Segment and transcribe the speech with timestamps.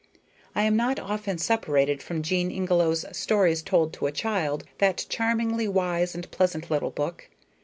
[0.55, 5.67] I am not often separated from Jean Ingelow's "Stories told to a Child," that charmingly
[5.67, 7.29] wise and pleasant little book.